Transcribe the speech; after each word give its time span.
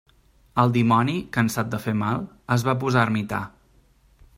El 0.63 0.71
dimoni, 0.77 1.15
cansat 1.37 1.71
de 1.75 1.83
fer 1.85 1.95
mal, 2.01 2.25
es 2.57 2.67
va 2.71 2.77
posar 2.87 3.09
ermità. 3.11 3.45